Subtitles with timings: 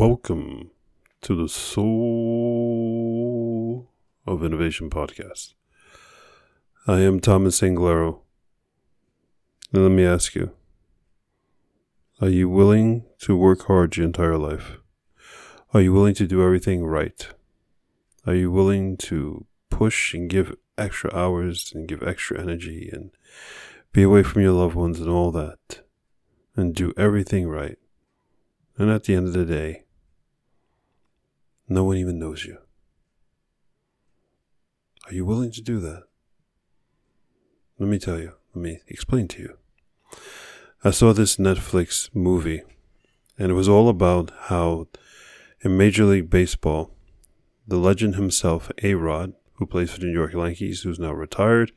[0.00, 0.70] Welcome
[1.20, 1.90] to the Soul
[4.26, 5.52] of Innovation podcast.
[6.86, 8.20] I am Thomas Anglero.
[9.74, 10.52] And let me ask you
[12.18, 14.78] Are you willing to work hard your entire life?
[15.74, 17.28] Are you willing to do everything right?
[18.26, 23.10] Are you willing to push and give extra hours and give extra energy and
[23.92, 25.82] be away from your loved ones and all that
[26.56, 27.76] and do everything right?
[28.78, 29.84] And at the end of the day,
[31.70, 32.58] no one even knows you.
[35.06, 36.04] Are you willing to do that?
[37.78, 39.56] Let me tell you, let me explain to you.
[40.84, 42.62] I saw this Netflix movie,
[43.38, 44.88] and it was all about how
[45.62, 46.90] in Major League Baseball,
[47.66, 51.72] the legend himself, A Rod, who plays for the New York Yankees, who's now retired,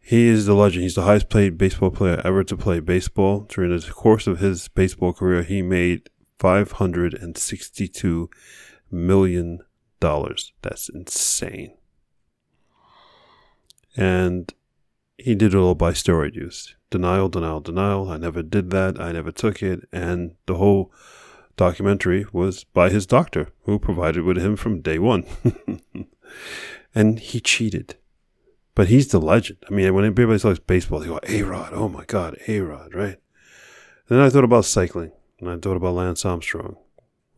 [0.00, 0.82] he is the legend.
[0.82, 3.46] He's the highest paid baseball player ever to play baseball.
[3.48, 8.28] During the course of his baseball career, he made $562
[8.92, 9.62] million.
[10.00, 10.52] dollars.
[10.62, 11.74] That's insane.
[13.96, 14.52] And
[15.16, 16.74] he did it all by steroid use.
[16.90, 18.10] Denial, denial, denial.
[18.10, 19.00] I never did that.
[19.00, 19.88] I never took it.
[19.92, 20.92] And the whole
[21.56, 25.24] documentary was by his doctor, who provided with him from day one.
[26.94, 27.96] and he cheated
[28.74, 29.58] but he's the legend.
[29.68, 32.94] I mean, when everybody talks baseball, they go, A Rod, oh my God, A Rod,
[32.94, 33.18] right?
[34.08, 36.76] Then I thought about cycling, and I thought about Lance Armstrong.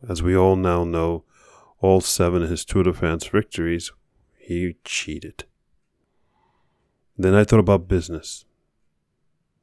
[0.07, 1.23] As we all now know,
[1.85, 3.91] all seven of his Tour de France victories,
[4.39, 5.43] he cheated.
[7.15, 8.45] Then I thought about business.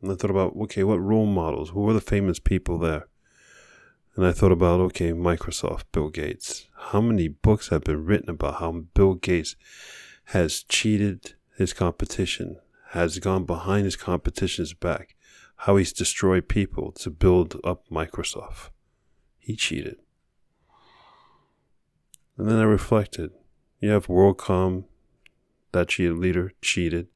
[0.00, 1.70] And I thought about, okay, what role models?
[1.70, 3.08] Who were the famous people there?
[4.14, 6.68] And I thought about, okay, Microsoft, Bill Gates.
[6.76, 9.56] How many books have been written about how Bill Gates
[10.26, 12.58] has cheated his competition,
[12.90, 15.16] has gone behind his competition's back,
[15.56, 18.70] how he's destroyed people to build up Microsoft.
[19.38, 19.96] He cheated.
[22.36, 23.30] And then I reflected.
[23.80, 24.84] You have WorldCom,
[25.72, 27.08] that cheated leader, cheated.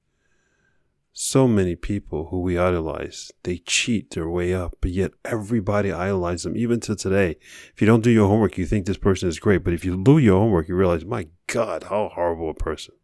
[1.12, 6.42] So many people who we idolize, they cheat their way up, but yet everybody idolizes
[6.42, 7.36] them, even to today.
[7.72, 10.02] If you don't do your homework, you think this person is great, but if you
[10.02, 12.94] do your homework, you realize, my God, how horrible a person.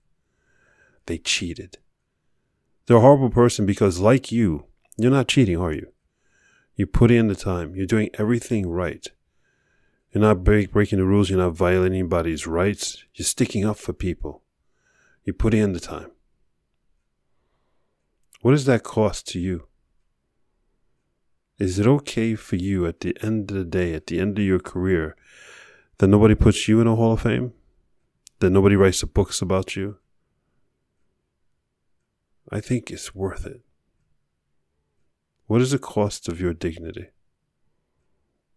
[1.07, 1.79] They cheated.
[2.87, 4.67] They're a horrible person because, like you,
[4.99, 5.93] you're not cheating, are you?
[6.75, 7.75] You put in the time.
[7.75, 9.07] You're doing everything right.
[10.13, 11.31] You're not break, breaking the rules.
[11.31, 13.05] You're not violating anybody's rights.
[13.15, 14.43] You're sticking up for people.
[15.25, 16.11] You put in the time.
[18.43, 19.69] What does that cost to you?
[21.59, 24.45] Is it okay for you at the end of the day, at the end of
[24.45, 25.17] your career,
[25.99, 27.53] that nobody puts you in a Hall of Fame?
[28.41, 29.99] That nobody writes the books about you?
[32.51, 33.61] I think it's worth it.
[35.47, 37.11] What is the cost of your dignity?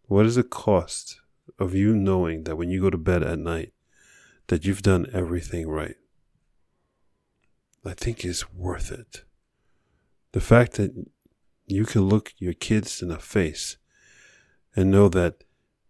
[0.08, 1.22] What is the cost
[1.60, 3.74] of you knowing that when you go to bed at night
[4.48, 5.96] that you've done everything right?
[7.86, 9.24] I think it's worth it.
[10.32, 10.92] The fact that
[11.68, 13.78] you can look your kids in the face
[14.76, 15.44] and know that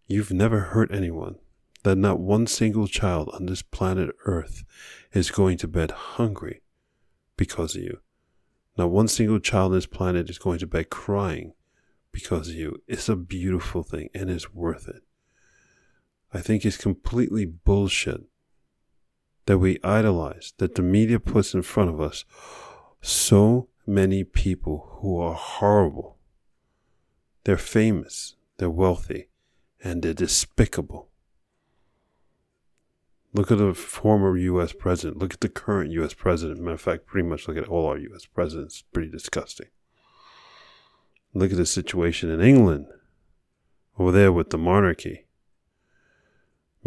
[0.07, 1.35] you've never hurt anyone,
[1.83, 4.63] that not one single child on this planet Earth
[5.13, 6.61] is going to bed hungry
[7.37, 7.99] because of you.
[8.77, 11.53] Not one single child on this planet is going to bed crying
[12.11, 12.81] because of you.
[12.87, 15.03] It's a beautiful thing and it's worth it.
[16.33, 18.21] I think it's completely bullshit
[19.45, 22.25] that we idolize, that the media puts in front of us
[23.01, 26.17] so many people who are horrible.
[27.43, 29.29] They're famous, they're wealthy,
[29.83, 31.09] and they're despicable.
[33.33, 34.71] Look at the former U.S.
[34.71, 35.19] president.
[35.19, 36.13] Look at the current U.S.
[36.13, 36.61] president.
[36.61, 38.25] Matter of fact, pretty much look at all our U.S.
[38.25, 38.83] presidents.
[38.93, 39.67] Pretty disgusting.
[41.33, 42.87] Look at the situation in England,
[43.99, 45.24] over there with the monarchy.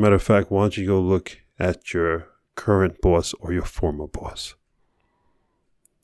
[0.01, 4.07] Matter of fact, why don't you go look at your current boss or your former
[4.07, 4.55] boss?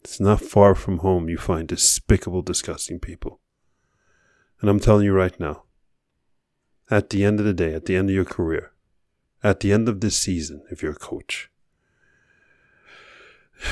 [0.03, 3.39] It's not far from home you find despicable, disgusting people.
[4.61, 5.63] And I'm telling you right now,
[6.91, 8.73] at the end of the day, at the end of your career,
[9.45, 11.49] at the end of this season, if you're a coach,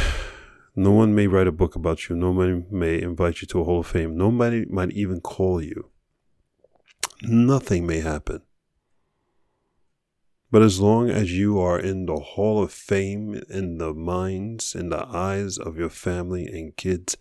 [0.76, 2.14] no one may write a book about you.
[2.14, 4.17] Nobody may invite you to a Hall of Fame.
[4.17, 5.91] Nobody might even call you.
[7.23, 8.43] Nothing may happen.
[10.52, 14.90] But as long as you are in the Hall of Fame, in the minds, in
[14.90, 17.16] the eyes of your family and kids,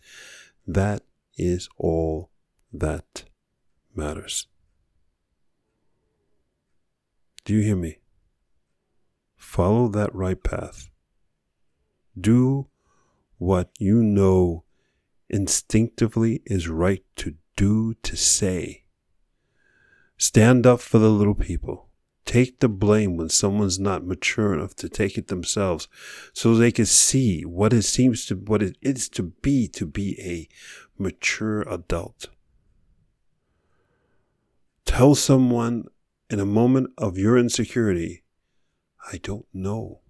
[0.68, 1.04] that
[1.38, 2.30] is all
[2.74, 3.24] that
[3.96, 4.48] matters.
[7.46, 8.00] Do you hear me?
[9.38, 10.90] Follow that right path.
[12.20, 12.68] Do
[13.38, 14.66] what you know
[15.30, 18.84] instinctively is right to do, to say.
[20.18, 21.91] Stand up for the little people.
[22.26, 25.88] Take the blame when someone's not mature enough to take it themselves
[26.34, 30.20] so they can see what it seems to what it is to be to be
[30.22, 30.48] a
[31.02, 32.30] mature adult.
[34.86, 35.86] Tell someone
[36.30, 38.24] in a moment of your insecurity,
[39.12, 40.02] I don't know.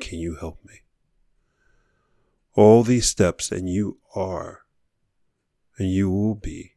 [0.00, 0.80] Can you help me?
[2.54, 4.62] All these steps, and you are,
[5.78, 6.72] and you will be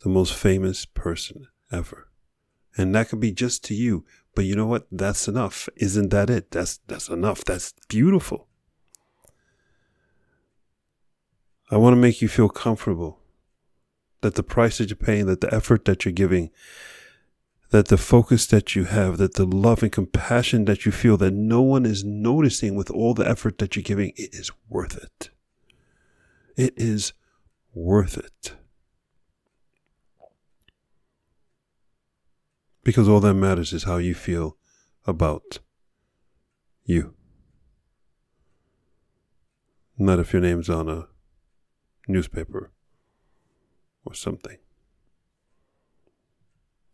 [0.00, 2.11] the most famous person ever.
[2.76, 4.04] And that could be just to you.
[4.34, 4.86] But you know what?
[4.90, 5.68] That's enough.
[5.76, 6.50] Isn't that it?
[6.50, 7.44] That's that's enough.
[7.44, 8.48] That's beautiful.
[11.70, 13.18] I want to make you feel comfortable
[14.20, 16.50] that the price that you're paying, that the effort that you're giving,
[17.70, 21.32] that the focus that you have, that the love and compassion that you feel that
[21.32, 25.30] no one is noticing with all the effort that you're giving, it is worth it.
[26.56, 27.14] It is
[27.74, 28.54] worth it.
[32.84, 34.56] Because all that matters is how you feel
[35.06, 35.60] about
[36.84, 37.14] you.
[39.98, 41.06] Not if your name's on a
[42.08, 42.72] newspaper
[44.04, 44.58] or something.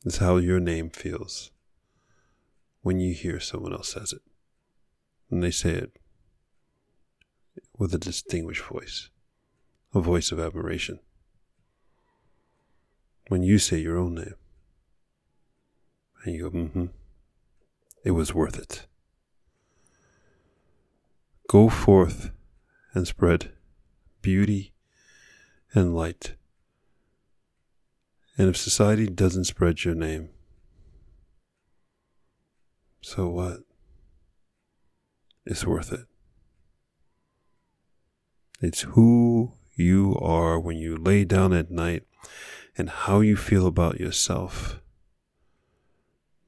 [0.05, 1.51] It's how your name feels
[2.83, 4.23] when you hear someone else says it.
[5.31, 5.93] And they say it
[7.77, 9.11] with a distinguished voice,
[9.95, 11.01] a voice of admiration.
[13.29, 14.35] When you say your own name,
[16.25, 16.87] and you go, mm hmm,
[18.05, 18.87] it was worth it.
[21.49, 22.31] Go forth
[22.95, 23.53] and spread
[24.23, 24.73] beauty
[25.73, 26.35] and light.
[28.37, 30.31] And if society doesn't spread your name,
[33.01, 33.61] so what?
[35.47, 36.07] It's worth it.
[38.61, 42.03] It's who you are when you lay down at night
[42.77, 44.81] and how you feel about yourself.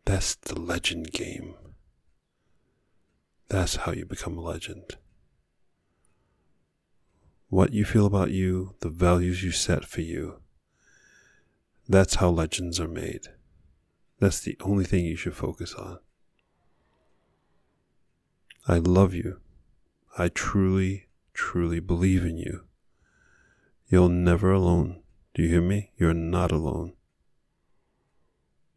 [0.05, 1.55] That's the legend game.
[3.49, 4.97] That's how you become a legend.
[7.49, 10.41] What you feel about you, the values you set for you.
[11.89, 13.27] That's how legends are made.
[14.21, 15.99] That's the only thing you should focus on.
[18.69, 19.41] I love you.
[20.17, 22.67] I truly, truly believe in you.
[23.89, 25.03] You're never alone.
[25.35, 25.91] Do you hear me?
[25.97, 26.93] You're not alone.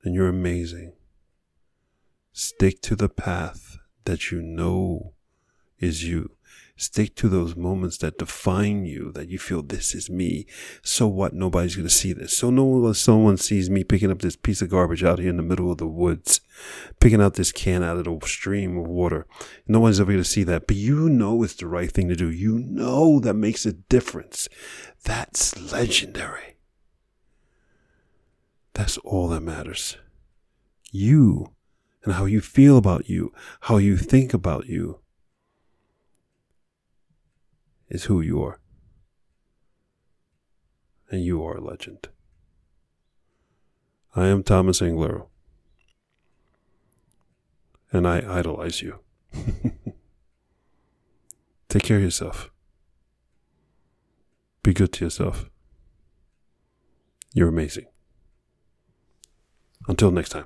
[0.03, 0.93] And you're amazing.
[2.35, 5.13] Stick to the path that you know
[5.79, 6.31] is you.
[6.75, 10.47] Stick to those moments that define you, that you feel this is me.
[10.81, 11.33] So what?
[11.33, 12.35] Nobody's going to see this.
[12.35, 15.37] So no one, someone sees me picking up this piece of garbage out here in
[15.37, 16.41] the middle of the woods,
[16.99, 19.27] picking out this can out of the stream of water.
[19.67, 20.65] No one's ever going to see that.
[20.65, 22.31] But you know it's the right thing to do.
[22.31, 24.49] You know that makes a difference.
[25.03, 26.57] That's legendary.
[28.73, 29.97] That's all that matters.
[30.91, 31.53] You
[32.03, 34.99] and how you feel about you, how you think about you,
[37.89, 38.59] is who you are.
[41.09, 42.09] And you are a legend.
[44.15, 45.27] I am Thomas Anglero.
[47.91, 48.99] And I idolize you.
[51.69, 52.49] Take care of yourself.
[54.63, 55.49] Be good to yourself.
[57.33, 57.85] You're amazing.
[59.87, 60.45] Until next time.